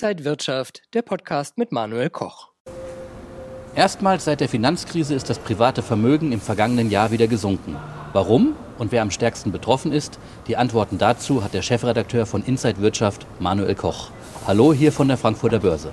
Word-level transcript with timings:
Inside 0.00 0.24
Wirtschaft, 0.24 0.82
der 0.94 1.02
Podcast 1.02 1.58
mit 1.58 1.72
Manuel 1.72 2.08
Koch. 2.08 2.50
Erstmals 3.74 4.26
seit 4.26 4.40
der 4.40 4.48
Finanzkrise 4.48 5.12
ist 5.12 5.28
das 5.28 5.40
private 5.40 5.82
Vermögen 5.82 6.30
im 6.30 6.40
vergangenen 6.40 6.88
Jahr 6.88 7.10
wieder 7.10 7.26
gesunken. 7.26 7.74
Warum 8.12 8.54
und 8.78 8.92
wer 8.92 9.02
am 9.02 9.10
stärksten 9.10 9.50
betroffen 9.50 9.90
ist, 9.90 10.20
die 10.46 10.56
Antworten 10.56 10.98
dazu 10.98 11.42
hat 11.42 11.52
der 11.52 11.62
Chefredakteur 11.62 12.26
von 12.26 12.44
Inside 12.44 12.80
Wirtschaft, 12.80 13.26
Manuel 13.40 13.74
Koch. 13.74 14.12
Hallo 14.46 14.72
hier 14.72 14.92
von 14.92 15.08
der 15.08 15.16
Frankfurter 15.16 15.58
Börse. 15.58 15.90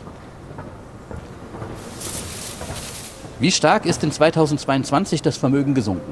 Wie 3.40 3.52
stark 3.52 3.88
ist 3.88 4.04
in 4.04 4.12
2022 4.12 5.24
das 5.24 5.38
Vermögen 5.38 5.74
gesunken? 5.74 6.12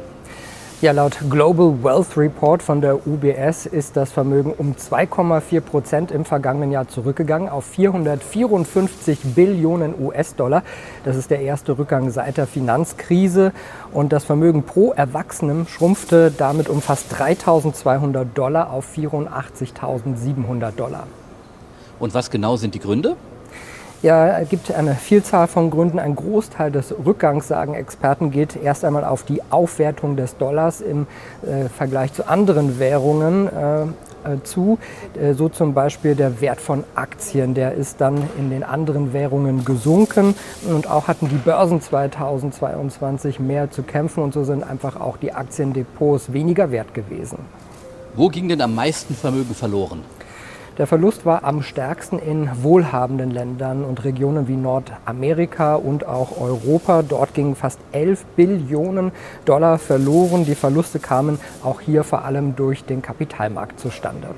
Ja, 0.82 0.92
laut 0.92 1.18
Global 1.30 1.82
Wealth 1.82 2.18
Report 2.18 2.62
von 2.62 2.82
der 2.82 3.08
UBS 3.08 3.66
ist 3.66 3.96
das 3.96 4.12
Vermögen 4.12 4.54
um 4.58 4.73
2,4 4.73 5.62
Prozent 5.62 6.12
im 6.12 6.26
vergangenen 6.26 6.72
Jahr 6.72 6.88
zurückgegangen 6.88 7.48
auf 7.48 7.66
454 7.66 9.20
Billionen 9.36 9.94
US-Dollar. 9.98 10.64
Das 11.05 11.16
ist 11.16 11.31
der 11.31 11.40
erste 11.40 11.78
Rückgang 11.78 12.09
seit 12.09 12.36
der 12.36 12.48
Finanzkrise. 12.48 13.54
Und 13.94 14.12
das 14.12 14.26
Vermögen 14.26 14.64
pro 14.64 14.91
Erwachsenem 14.91 15.67
schrumpfte 15.67 16.31
damit 16.38 16.67
um 16.67 16.81
fast 16.81 17.14
3.200 17.14 18.26
Dollar 18.34 18.72
auf 18.72 18.86
84.700 18.94 20.72
Dollar. 20.72 21.08
Und 22.00 22.14
was 22.14 22.30
genau 22.30 22.58
sind 22.58 22.76
die 22.76 22.80
Gründe? 22.80 23.16
Ja, 24.03 24.38
es 24.38 24.49
gibt 24.49 24.70
eine 24.70 24.95
Vielzahl 24.95 25.48
von 25.48 25.71
Gründen. 25.71 25.98
Ein 25.98 26.16
Großteil 26.16 26.71
des 26.71 26.94
Rückgangs, 27.05 27.48
sagen 27.48 27.73
Experten, 27.73 28.31
geht 28.31 28.57
erst 28.61 28.84
einmal 28.84 29.05
auf 29.05 29.23
die 29.23 29.41
Aufwertung 29.49 30.17
des 30.17 30.35
Dollars 30.35 30.81
im 30.81 31.07
äh, 31.41 31.70
Vergleich 31.70 32.11
zu 32.11 32.27
anderen 32.27 32.80
Währungen. 32.80 33.47
Äh, 33.47 33.84
äh 33.84 34.44
zu. 34.44 34.77
Äh, 35.17 35.35
so 35.35 35.47
zum 35.47 35.73
Beispiel 35.73 36.16
der 36.16 36.41
Wert 36.41 36.59
von 36.59 36.84
Aktien, 36.95 37.53
der 37.53 37.75
ist 37.75 38.02
dann 38.02 38.22
in 38.38 38.50
den 38.50 38.63
anderen 38.63 39.13
Währungen 39.13 39.63
gesunken 39.63 40.35
und 40.67 40.89
auch 40.89 41.08
hatten 41.08 41.30
die 41.30 41.38
Börsen 41.38 41.81
2022 41.81 43.39
mehr 43.39 43.72
zu 43.72 43.83
kämpfen 43.83 44.22
und 44.22 44.33
so 44.33 44.44
sind 44.44 44.63
einfach 44.63 45.00
auch 45.00 45.16
die 45.16 45.31
Aktiendepots 45.31 46.33
weniger 46.33 46.72
wert 46.72 46.94
gewesen. 46.94 47.38
Wo 48.16 48.28
ging 48.28 48.50
denn 48.50 48.59
am 48.59 48.75
meisten 48.75 49.16
Vermögen 49.16 49.56
verloren? 49.56 50.02
Der 50.79 50.88
Verlust 50.88 51.23
war 51.23 51.43
am 51.43 51.61
stärksten 51.61 52.17
in 52.17 52.49
wohlhabenden 52.63 53.29
Ländern 53.29 53.83
und 53.83 54.03
Regionen 54.03 54.47
wie 54.47 54.55
Nordamerika 54.55 55.75
und 55.75 56.07
auch 56.07 56.41
Europa. 56.41 57.03
Dort 57.03 57.35
gingen 57.35 57.55
fast 57.55 57.79
11 57.91 58.25
Billionen 58.35 59.11
Dollar 59.45 59.77
verloren. 59.77 60.45
Die 60.45 60.55
Verluste 60.55 60.97
kamen 60.97 61.39
auch 61.63 61.79
hier 61.79 62.03
vor 62.03 62.25
allem 62.25 62.55
durch 62.55 62.83
den 62.85 63.03
Kapitalmarkt 63.03 63.79
zustande. 63.79 64.29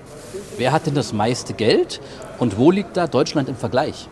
Wer 0.57 0.73
hat 0.73 0.87
denn 0.87 0.95
das 0.95 1.13
meiste 1.13 1.53
Geld 1.53 2.01
und 2.37 2.57
wo 2.57 2.69
liegt 2.69 2.97
da 2.97 3.07
Deutschland 3.07 3.47
im 3.47 3.55
Vergleich? 3.55 4.09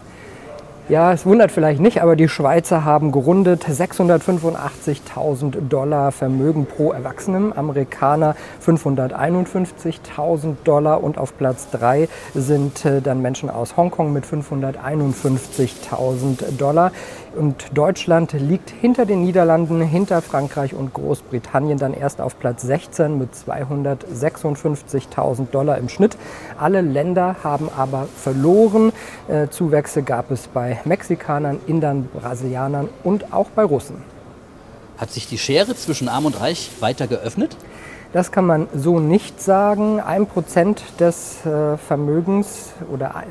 Ja, 0.90 1.14
es 1.14 1.26
wundert 1.26 1.50
vielleicht 1.50 1.80
nicht, 1.80 2.02
aber 2.02 2.18
die 2.18 2.28
Schweizer 2.28 2.84
haben 2.84 3.14
gerundet 3.14 3.64
685.000 3.64 5.70
Dollar 5.70 6.12
Vermögen 6.12 6.66
pro 6.66 6.92
Erwachsenen, 6.92 7.56
Amerikaner 7.56 8.36
551.000 8.62 10.56
Dollar 10.66 11.02
und 11.02 11.18
auf 11.18 11.38
Platz 11.38 11.70
3 11.72 12.10
sind 12.34 12.84
äh, 12.84 13.02
dann 13.02 13.22
Menschen 13.22 13.50
aus 13.50 13.78
Hongkong 13.78 14.12
mit 14.12 14.26
551.000 14.26 16.58
Dollar. 16.58 16.92
Und 17.36 17.66
Deutschland 17.74 18.34
liegt 18.34 18.70
hinter 18.70 19.06
den 19.06 19.24
Niederlanden, 19.24 19.82
hinter 19.82 20.22
Frankreich 20.22 20.76
und 20.76 20.94
Großbritannien 20.94 21.80
dann 21.80 21.94
erst 21.94 22.22
auf 22.22 22.38
Platz 22.38 22.62
16 22.62 23.18
mit 23.18 23.30
256.000 23.34 25.50
Dollar 25.50 25.80
im 25.80 25.90
Schnitt. 25.90 26.16
Alle 26.60 26.82
Länder 26.82 27.38
haben 27.44 27.70
aber 27.76 28.08
verloren. 28.16 28.92
Äh, 29.28 29.48
Zuwächse 29.48 30.04
gab 30.04 30.30
es 30.30 30.48
bei 30.48 30.73
Mexikanern, 30.86 31.60
Indern, 31.68 32.08
Brasilianern 32.14 32.90
und 33.04 33.34
auch 33.34 33.50
bei 33.50 33.64
Russen. 33.64 34.04
Hat 34.98 35.12
sich 35.12 35.28
die 35.28 35.38
Schere 35.38 35.76
zwischen 35.76 36.08
Arm 36.08 36.26
und 36.26 36.40
Reich 36.40 36.72
weiter 36.80 37.08
geöffnet? 37.08 37.58
Das 38.14 38.32
kann 38.32 38.46
man 38.46 38.68
so 38.76 39.00
nicht 39.00 39.42
sagen. 39.42 40.00
Ein 40.00 40.28
Prozent 40.28 40.84
des 41.00 41.44
äh, 41.48 41.78
Vermögens 41.78 42.74
oder 42.92 43.24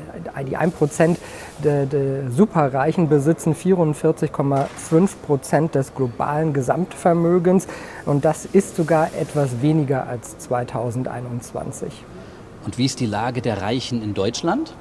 die 0.45 0.57
ein 0.57 0.73
Prozent 0.73 1.19
der, 1.63 1.85
der 1.85 2.29
Superreichen 2.29 3.07
besitzen 3.07 3.55
44,5 3.55 5.09
Prozent 5.25 5.75
des 5.75 5.95
globalen 5.95 6.51
Gesamtvermögens 6.51 7.67
und 8.05 8.25
das 8.25 8.43
ist 8.45 8.75
sogar 8.75 9.07
etwas 9.17 9.61
weniger 9.61 10.05
als 10.05 10.37
2021. 10.39 12.03
Und 12.65 12.77
wie 12.77 12.85
ist 12.85 12.99
die 12.99 13.05
Lage 13.05 13.41
der 13.41 13.61
Reichen 13.61 14.03
in 14.03 14.13
Deutschland? 14.13 14.75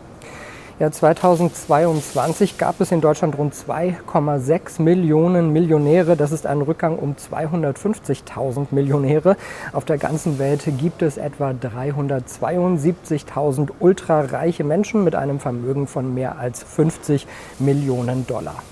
Ja, 0.78 0.90
2022 0.90 2.56
gab 2.56 2.80
es 2.80 2.92
in 2.92 3.02
Deutschland 3.02 3.36
rund 3.36 3.54
2,6 3.54 4.80
Millionen 4.80 5.52
Millionäre. 5.52 6.16
Das 6.16 6.32
ist 6.32 6.46
ein 6.46 6.62
Rückgang 6.62 6.98
um 6.98 7.14
250.000 7.14 8.68
Millionäre. 8.70 9.36
Auf 9.74 9.84
der 9.84 9.98
ganzen 9.98 10.38
Welt 10.38 10.62
gibt 10.78 11.02
es 11.02 11.18
etwa 11.18 11.50
372.000 11.50 13.68
ultrareiche 13.80 14.64
Menschen 14.64 15.04
mit 15.04 15.14
einem 15.14 15.40
Vermögen 15.40 15.86
von 15.86 16.14
mehr 16.14 16.38
als 16.38 16.62
50 16.62 17.26
Millionen 17.58 18.26
Dollar. 18.26 18.62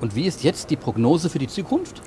Und 0.00 0.14
wie 0.14 0.26
ist 0.26 0.44
jetzt 0.44 0.70
die 0.70 0.76
Prognose 0.76 1.30
für 1.30 1.40
die 1.40 1.48
Zukunft? 1.48 2.00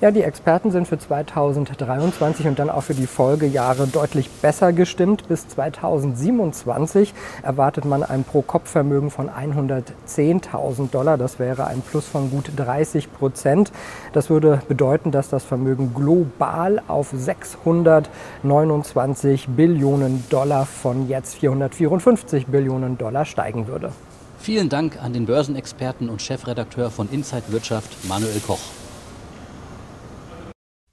Ja, 0.00 0.12
die 0.12 0.22
Experten 0.22 0.70
sind 0.70 0.86
für 0.86 0.96
2023 0.96 2.46
und 2.46 2.60
dann 2.60 2.70
auch 2.70 2.84
für 2.84 2.94
die 2.94 3.08
Folgejahre 3.08 3.88
deutlich 3.88 4.30
besser 4.30 4.72
gestimmt. 4.72 5.26
Bis 5.26 5.48
2027 5.48 7.12
erwartet 7.42 7.84
man 7.84 8.04
ein 8.04 8.22
Pro-Kopf-Vermögen 8.22 9.10
von 9.10 9.28
110.000 9.28 10.92
Dollar. 10.92 11.18
Das 11.18 11.40
wäre 11.40 11.66
ein 11.66 11.80
Plus 11.80 12.06
von 12.06 12.30
gut 12.30 12.52
30 12.54 13.12
Prozent. 13.12 13.72
Das 14.12 14.30
würde 14.30 14.62
bedeuten, 14.68 15.10
dass 15.10 15.30
das 15.30 15.42
Vermögen 15.42 15.92
global 15.92 16.80
auf 16.86 17.08
629 17.12 19.48
Billionen 19.48 20.22
Dollar 20.30 20.64
von 20.64 21.08
jetzt 21.08 21.34
454 21.38 22.46
Billionen 22.46 22.98
Dollar 22.98 23.24
steigen 23.24 23.66
würde. 23.66 23.90
Vielen 24.38 24.68
Dank 24.68 25.02
an 25.02 25.12
den 25.12 25.26
Börsenexperten 25.26 26.08
und 26.08 26.22
Chefredakteur 26.22 26.92
von 26.92 27.08
Inside 27.10 27.46
Wirtschaft, 27.48 28.08
Manuel 28.08 28.38
Koch. 28.46 28.60